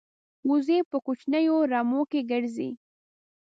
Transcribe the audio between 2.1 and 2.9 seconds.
کې ګرځي